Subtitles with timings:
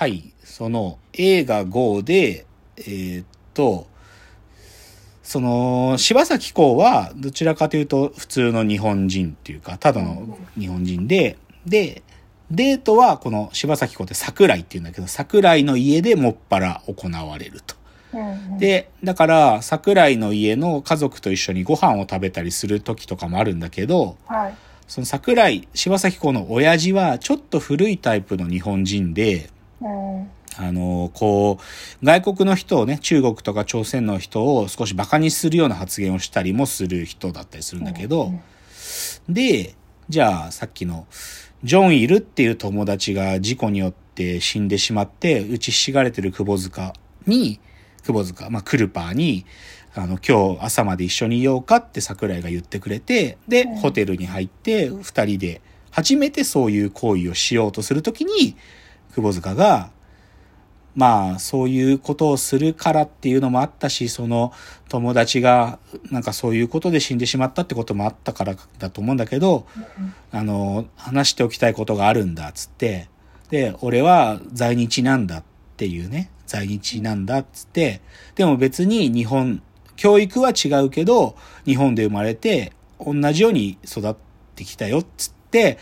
[0.00, 2.46] はい、その映画 GO で、
[2.78, 3.86] えーっと、
[5.22, 11.36] その、柴咲コウはどちらかというと普通の日本人っていうか、ただの日本人で、
[11.66, 12.02] で、
[12.50, 17.76] デートはこの柴咲コウって桜井っていうんだけど、桜井の家でもっぱら行われると。
[18.14, 24.54] うん、で、だから桜井の家の家族と一緒にご飯を食べたりする時とかもあるんだけど、はい。
[24.88, 30.30] その桜井、柴咲コウの親父はちょっと古いタイプの日本人で、うん。
[30.56, 31.58] あの、こ
[32.02, 38.32] う、外国の人をね、中国とか朝鮮の人を少し馬鹿にするような発言をしたりもする人だったりするんだけど、
[39.28, 39.74] で、
[40.08, 41.06] じゃあさっきの、
[41.62, 46.94] ジョンイルっていう友達が事故によって死んでしまって、打ちひしがれてる窪塚
[47.26, 47.60] に、
[48.02, 49.44] 窪塚、まあ、クルパーに、
[49.94, 55.60] あの、今日朝まで一緒にいようかって桜井が言ってくれて、で、うんホテルに入って、二人で、
[55.90, 58.56] 初めてそういう行為をしようとするときに、
[59.14, 59.90] 窪塚が、
[60.94, 64.52] まあ、そういうことをするからっていうのもあったし、その
[64.88, 65.78] 友達が、
[66.10, 69.66] なんかそういうことで死んでしまったってこともあったからだと思うんだけど、
[70.32, 73.08] あの、話しておきたいことがあるんだ、つって。
[73.50, 75.42] で、俺は在日なんだっ
[75.76, 78.00] ていうね、在日なんだ、つって。
[78.34, 79.62] でも別に日本、
[79.96, 84.14] 教育は違うけど、日本で生まれて、同じように育っ
[84.56, 85.78] てきたよ、つって。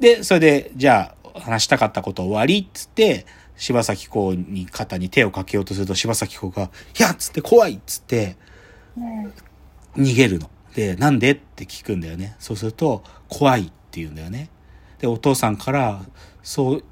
[0.00, 8.36] で、それで、じゃあ、話したかったこと終わり、つって、柴咲コウに肩に手をかけようとすると、柴咲コウが、いやっつって怖いっつって、
[8.96, 9.32] うん。
[9.96, 10.50] 逃げるの。
[10.74, 12.36] で、なんでって聞くんだよね。
[12.38, 14.48] そうすると、怖いって言うんだよね。
[15.00, 16.02] で、お父さんから、
[16.42, 16.84] そう、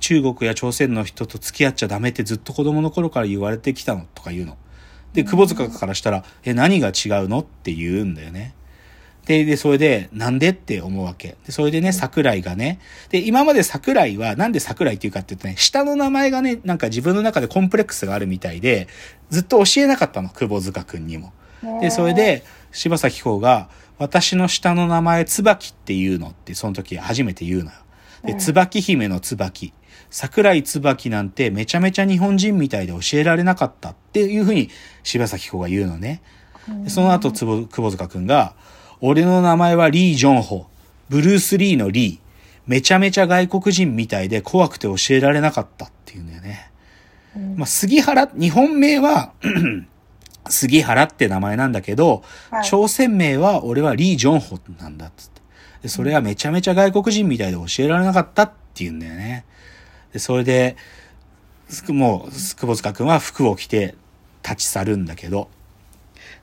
[0.00, 4.56] 中国や朝鮮の人と付き合っちゃダメってずっと子供の頃から言われてきたのとか言うの。
[5.12, 8.54] で、窪塚からしたら、え、何が違うのって言うんだよね。
[9.28, 11.36] で、で、それで、なんでって思うわけ。
[11.44, 18.88] で、それでね、桜井がね、で、今まで桜井は、なんで桜井っていうかって言うとね、下の名前がね、なんか自分の中でコンプレックスがあるみたいで、
[19.28, 21.34] ずっと教えなかったの、窪塚くんにも。
[21.82, 27.76] で、それで、柴咲コウが、私の下の名前、椿っていうのって、その時初めて言うのよ。
[28.24, 29.74] で、うん椿姫の椿。
[30.08, 34.70] 桜井椿なんてめちゃめちゃ日本人みたいで教えられなかったっていうふうに
[35.02, 36.22] 柴咲コウが言うのね。
[36.84, 38.54] でその後、つぼ、久保塚くんが、
[39.00, 40.66] 俺の名前はリー・ジョンホ。
[41.08, 42.18] ブルース・リーのリー。
[42.66, 46.70] めちゃめちゃ外国人みたいで怖くて教えられなかったっていうんだよね。
[47.36, 49.32] うんまあ、杉原、日本名は、
[50.50, 55.40] 杉原って名前なんだけど、はい朝鮮名は俺はリー・ジョンホなんだっつって。
[55.82, 59.44] で、それはめちゃめちゃ外国人みたいで教えられなかったって言うんだよね。
[60.12, 60.76] で、それで、
[61.68, 63.94] すもう、久保塚くんは服を着て
[64.42, 65.48] 立ち去るんだけど、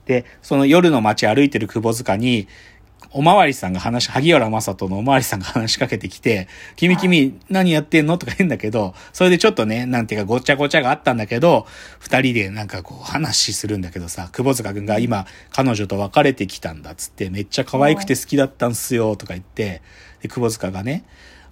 [0.06, 2.48] で、その夜の街歩いてる久保塚に、
[3.12, 8.18] おまわりさんが話、萩原正人のおまわりさんが話しかけてきて、君君何やってんの？
[8.18, 11.66] とか言うんだけど、それでちょっとね、なんていうかごちゃごちゃがあったんだけど、
[12.00, 19.82] 二人でなんかこう話するんだけどさ、久保塚くんが今彼女と別れてきたんだっつって、めっちゃ可愛くて好きだったんすよとか言って、
[20.22, 21.06] で、久保塚がね、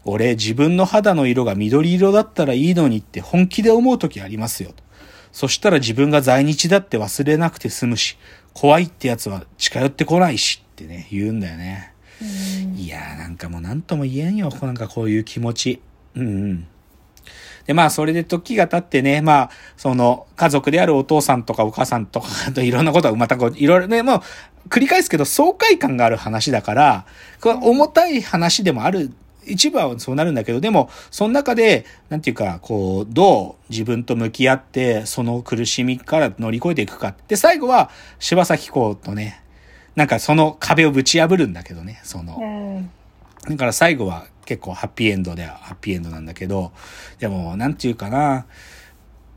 [0.04, 4.84] 俺自分の肌の色が緑色だったらいいのにって本気で思う時ありますよと。
[5.32, 8.18] そしたら自分が在日だって忘れなくて済むし、
[8.54, 11.94] 怖いってやつは近寄ってこないしってね、言うんだよね。
[12.22, 14.50] うんいやーなんかもう何とも言えんよ。
[14.62, 15.82] なんかこういう気持ち。
[16.16, 16.68] うんうん。
[17.66, 24.22] で、まあ、それで時が経ってね、まあ、その、家族であるお父さんとかお母さんとか、 あといろんなことはまたこう、いろいろね、もう、
[24.70, 27.06] 繰り返すけど、爽快感がある話だから、
[27.42, 29.14] これ重たい話でもある、
[29.46, 37.16] 一部はそうなるんだけど、でも、その中で、なんていうか、こう、どう自分と向き合って、その苦しみから乗り越えていくか。
[37.28, 37.90] で、最後は、
[38.20, 39.42] 柴咲コウとね、
[39.96, 42.90] なんかその壁をぶち破るんだけどね、その、うん
[43.48, 46.72] だから最後は結構ハッピーエンドではハッピーエンドなんだけど、
[47.20, 48.46] でも、なんていうかな、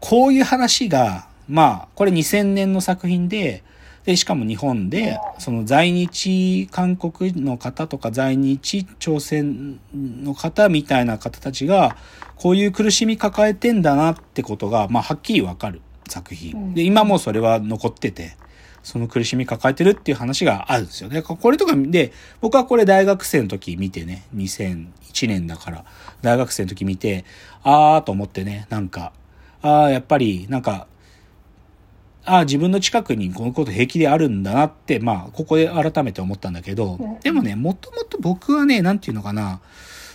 [0.01, 3.65] こういう話が、まあ、これ2000年の作品で、
[4.07, 11.97] で、しかも日本で、その在日韓国の方とか在日朝鮮の方みたいな方たちが、
[12.37, 16.73] こういう苦しみ抱えてんだなってことが、まあ、はっきりわかる作品。
[16.73, 18.37] で、今もそれは残ってて、
[18.85, 21.21] その苦しみ抱えてるっていう話があるんですよね。
[21.21, 25.85] これとかで、僕はこれ大学生の時見てね、2001年だから、
[26.23, 27.25] 大学生の時見て、
[27.65, 29.13] あーと思ってね、なんか、
[29.63, 30.87] あーやっぱり、なんか、
[32.27, 39.61] ああ、自分の近くにこのこと平気であるんだなって、まあ、ここで改めて思ったんだけどうん、でもね、もともと僕はね、なんていうのかな、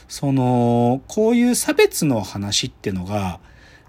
[0.08, 3.40] その、こういう差別の話ってのが、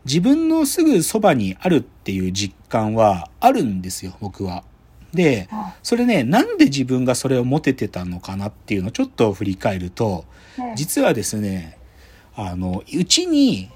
[0.05, 4.65] 自分のすぐそばにあるっていう実感はあるんですよ、僕は。
[5.13, 5.75] で、あ。
[5.83, 10.33] それね、なんで自分がそれを持ててたのかなっていうのをちょっと振り返ると、うん
[10.77, 11.79] 実はですね、
[12.35, 13.71] あの、うちに、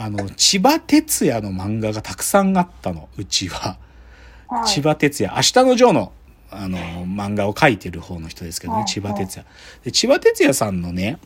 [0.00, 3.78] あの、千葉哲也の漫画がたくさんあったの、うちは。
[4.46, 4.68] はい。
[4.68, 6.12] 千葉哲也、明日のジョーの、
[6.52, 9.48] あの、漫画を描いてる方の人ですけどねは、い千葉哲也。
[9.82, 11.18] で、千葉哲也さんのね、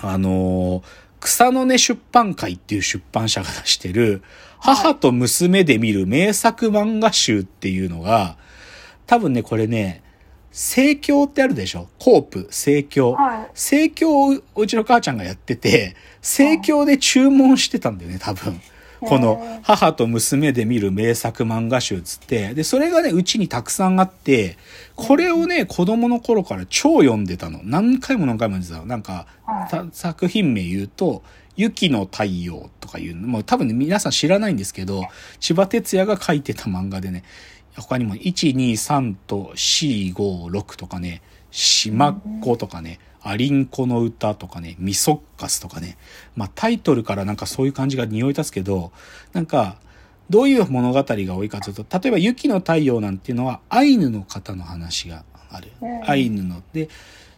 [0.00, 0.82] あの、
[1.20, 4.22] 草の根出版会っていう出版社が出してる、
[4.58, 8.38] 母と娘で見る名作漫画集っていうのが、
[9.06, 10.02] 多分ね、これね、
[10.52, 11.88] 盛況ってあるでしょ？
[11.98, 13.12] コープ、盛況。
[13.12, 13.50] はい。
[13.54, 18.60] 盛況をうちの母ちゃんがやってて、盛況で注文してたんだよね、多分。
[19.00, 22.54] この母と娘で見る名作漫画集つって。
[22.54, 24.56] で、それがね、うちにたくさんあって、
[24.94, 27.58] これをね、子供の頃から超読んでたの。
[27.64, 28.86] 何回も何回も読んでたの。
[28.86, 29.26] なんか、
[29.68, 31.24] た作品名言うと、
[31.56, 35.02] 雪の太陽とかいうの、もう多分ね、皆さん知らないんですけど、
[35.40, 37.24] 千葉哲也が書いてた漫画でね、
[37.76, 45.96] 他にも1、2、3と4、5、6とかね、島っ子とかね、アリンコの歌とかね、ミソッカスとかね、
[46.36, 48.92] まあタイトルからなんかそういう感じが匂い立つけど、
[49.32, 49.76] なんか、
[50.30, 56.10] どういう物語が多いかというと、例えば雪の太陽なんていうのはアイヌの方の話があるうん。
[56.10, 56.62] アイヌの。
[56.72, 56.88] で、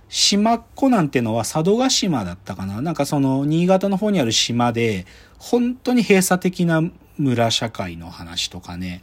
[0.09, 5.07] 島っ子なんてのは佐渡島だったかななんかその新潟の方にある島で、
[5.39, 6.83] 本当に閉鎖的な
[7.19, 9.03] 村社会の話とかね。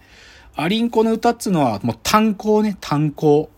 [0.55, 3.49] アリンコの歌っつうのはもう炭鉱ね、炭鉱。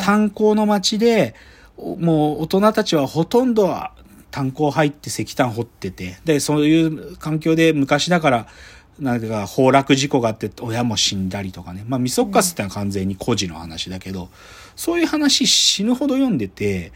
[0.00, 1.34] 炭鉱の町で、
[1.76, 3.92] おもう大人たちはほとんどは
[4.30, 8.46] 炭鉱入って石炭掘ってて、で、そういう環境で昔だから、
[8.98, 11.84] なんか、崩落事故があって親も死んだりとかね。
[11.86, 14.30] まあ、ミソッカスってのは完全に孤児の話だけど、
[14.74, 16.92] そういう話死ぬほど読んでて、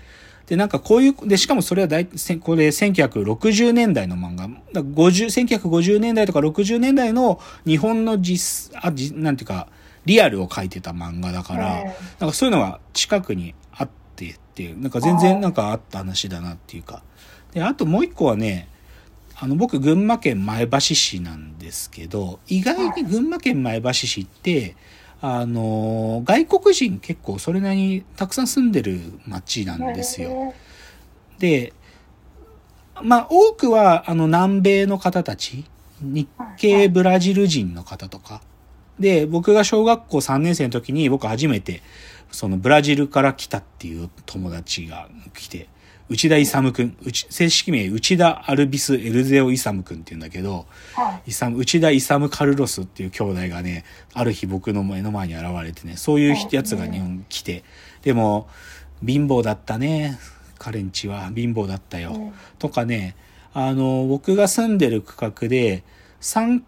[0.47, 2.11] で、なんかこういう、で、しかもそれは大、こ
[2.57, 4.50] れ1960年代の漫画。
[4.73, 9.69] だから50、1950年代とか60年代の日本の実、あ、じなんていうか、
[10.05, 11.85] リアルを書いてた漫画だから、うん
[12.19, 17.03] なんかそういうのが近くにあってっていう、なんか全然なんかあった話だなっていうか。
[17.53, 18.69] で、あともう一個はね、
[19.43, 24.77] あの、僕、群馬県前橋市なんですけど、意外に群馬県前橋市って、
[25.23, 30.55] あの、外国人結構それなりにたくさん住んでる町なんですよ。
[31.39, 31.73] で、
[33.03, 35.65] まあ、多くは、あの、南米の方たち、
[36.01, 38.43] 日系ブラジル人の方とか。
[38.99, 41.83] で、僕が小学校3年生の時に僕初めて、
[42.31, 45.69] そのブラジルから来たっていう友達が来て、
[46.09, 51.31] 内田勇くん、正式名内田アルビス・エルゼオ・イサムくんって言うんだけど、はい。
[51.31, 57.63] イサム内田勇カルロスっていう兄弟がね、ある日僕の目の前に現れてね、そういうやつが日本に来て、
[58.03, 58.49] でも、
[59.07, 60.19] 貧乏だったね。
[60.61, 62.13] 彼んちは貧乏だったよ。
[62.13, 63.17] うんとかね、
[63.53, 65.83] あの、僕が住んでる区画で、
[66.21, 66.63] 3、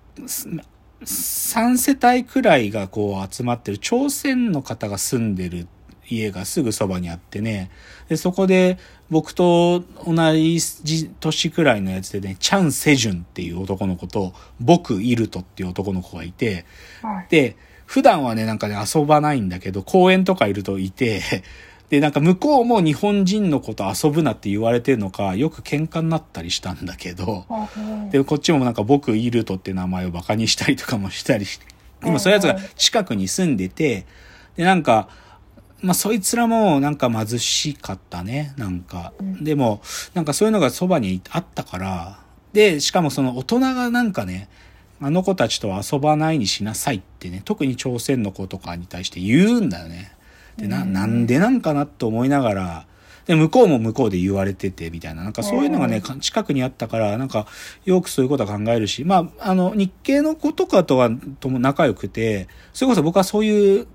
[1.05, 5.69] 三世帯くらいがこう集まってる朝鮮の方が住んでる
[6.09, 7.71] 家がすぐそばにあってね、
[8.09, 8.79] で、そこで
[9.11, 16.65] 僕と同じ年くらいのやつでね、チャン・セジュンっていう男の子と、僕・イルトっていう男の子がいて、
[17.03, 17.27] はい。
[17.29, 17.56] で、
[17.87, 21.21] 普段はね、なんかね、遊ばないんだけど、公園とかいるといて、
[21.93, 27.44] で、なんか向こうも日本人の子と遊ぶなって言われてるのか、よく喧嘩になったりしたんだけど、
[27.77, 31.67] うんで、こっちもなんか僕イルトって名前をバカにしたりとかもしたりして、
[32.03, 34.06] でもそういうやつが近くに住んでて、
[34.56, 35.11] で、なんか、
[35.83, 39.12] まあそいつらもなんか貧しかったね、なんか。
[39.43, 39.83] でも、
[40.15, 42.21] なんかそういうのがそばにあったから、
[42.55, 44.49] で、しかもその大人がなんかね、
[44.99, 50.12] あの子たちとは遊ばないにしなさいってね、特に朝鮮の子とかに対して言うんだよね。
[50.56, 52.87] で、な、なんでなんかなって思いながら、
[53.27, 55.23] で、向こうも向こうで言われてて、みたいな。
[55.23, 57.47] なんかそういうのがね、か近くにあったから、なんか、
[57.85, 63.87] よくそういうことは考えるし、まあ、あの、日系の子とかとは、とも仲良くて、それこそ僕はそういう、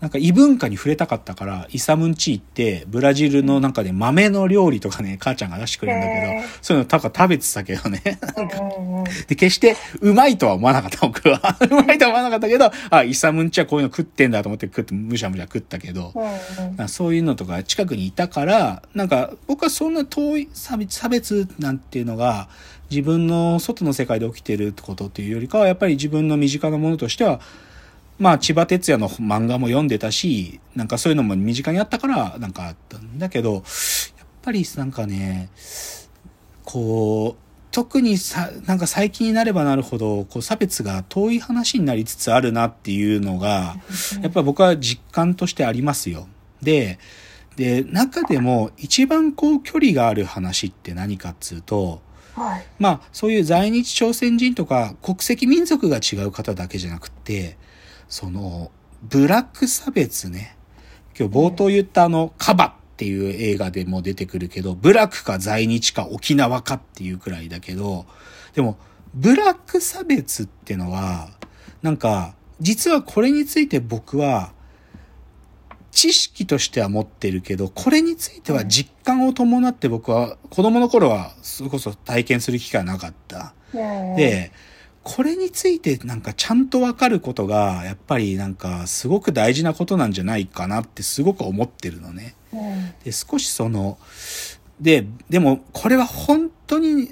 [0.00, 8.02] なんか異文化に触れたかったから、イサムンチーって、ブラジルのなんかね、豆の料理とかね、母ちゃんが出してくれるんだけどそういうのたか食べてたけどね。
[9.28, 11.56] で、決してうまいとは思わなかった、僕は。
[11.70, 16.14] うまいとは思わなかったけど、あ、イサムンチはこういうの食ってんだと思って食って、むしゃむしゃ食ったけど、
[16.86, 22.48] そういうのとか近くにいたから、なんか僕はそんな遠い差別差別なんていうのが
[22.90, 27.40] 自分の外の世界で起きてることっていうよりかはやっぱり自分の身近なものとしては、
[28.20, 33.62] まあ千葉哲也の漫画も読んでたし、なんかそういうのも身近にあったからなんかあったんだけど、やっ
[34.42, 35.48] ぱりなんかね、
[36.64, 43.76] こう、特にさ、なんか最近になればなるほど、こう差別が遠い話になりつつあるなっていうのが、
[44.22, 46.28] やっぱ僕は実感としてありますよ。
[46.60, 46.98] で、
[47.56, 52.02] で、中でも一番こう距離がある話って何かっつうと、
[52.34, 52.66] はい。
[52.78, 57.56] まあそういう在日朝鮮人とか国籍民族が違う方だけじゃなくって、
[58.10, 58.70] その
[59.02, 60.56] ブラック差別ね。
[61.18, 68.04] 今日冒頭言ったあのカバっていう映画でも出てくるけど、ブラックか在日か沖縄かっていうくらいだけど、
[68.54, 68.76] でも
[69.14, 71.30] ブラック差別ってのは、
[71.82, 74.52] なんか、実はこれについて僕は、
[75.90, 83.54] 知識としては持ってるけど、これについては実感を伴って僕は子供の頃はそれこそ体験する機会はなかった。
[83.74, 84.52] うん、で、
[85.02, 92.34] これについてなんかちゃんとわかることが、やっぱりなんかすごく大事なことなんじゃないかなってすごく思ってるのね。
[92.52, 93.98] うん、で、少しその、
[94.80, 97.08] で、でもこれは本当に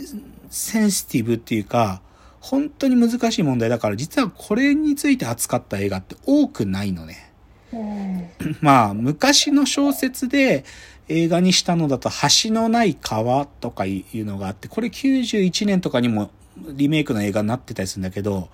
[0.51, 2.03] センシティブっていうか、
[2.41, 7.33] 本当に難しい問題だから、実はこれについて扱った映画って多くないのね。
[7.73, 8.29] うん、
[8.61, 10.65] まあ、昔の小説で
[11.09, 16.31] 映画にしたのだと、橋のない川とかいうのがあって、これ91年とかにも
[16.69, 18.51] リメイクの映画になってたりするんだけど、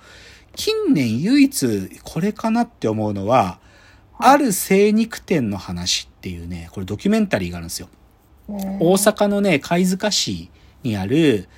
[0.57, 3.59] 近年唯一これかなって思うのは、
[4.19, 7.89] ある精肉店の話っていうね、これドキュメンタリーがあるんですよ。
[8.49, 10.51] うん、大阪のね、貝塚市
[10.83, 11.49] にある、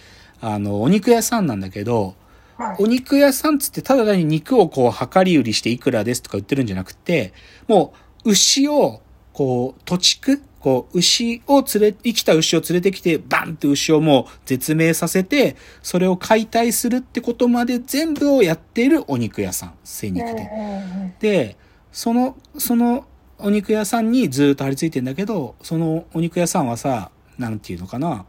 [0.40, 2.14] あの、お肉屋さんなんだけど、
[2.56, 2.76] はい。
[2.78, 7.34] お肉屋さんつってただ単に肉をこう量り売りしていくらですとか売ってるんじゃなくて、
[7.68, 7.92] も
[8.24, 20.50] う牛をこう土地区、こう牛を連れ、生きた牛を連れてきてバンって牛をもう絶命させて、それを解体するってことまで全部をやっているお肉屋さん、精肉店。
[20.52, 21.56] うんで、
[21.92, 23.06] その、その
[23.38, 28.26] お肉屋さんにずっと張り付いてんだけど、そのお肉屋さんはさ、なんていうのかな。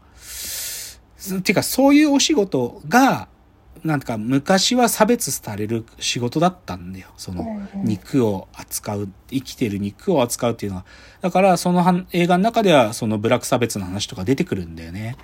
[1.42, 3.26] ていうか、そういうお仕事が、
[3.84, 7.08] なんか昔は差別される仕事だったんだよ。
[7.16, 7.44] その
[7.74, 10.84] 肉を扱う、生きてる肉を扱うっていうのは。
[11.20, 15.16] だからそのは映画の中ではそのブラック差別の話とか出てくるんだよね。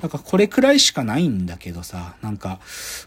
[0.00, 2.60] なんかこれくらいしかないんだけどさ、なんか、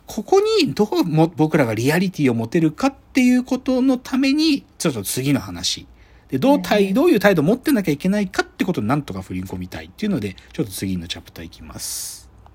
[0.06, 5.88] ここにどうも僕らがリアリティを持てるかっていうことのために、ちょっと次の話。
[6.28, 12.21] で、どう態、どういう態度を持ってなきゃいけないかってことになんとか振り込みたいっていうので、ちょっと次のチャプターいきます。